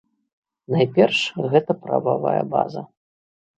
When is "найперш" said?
0.75-1.19